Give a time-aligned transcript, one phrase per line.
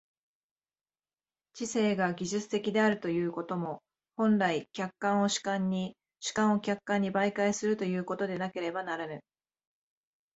[1.53, 3.83] 知性が技術的であるということも、
[4.17, 9.23] 本来、客観を主観に、主観を客観に媒介するということでなければならぬ。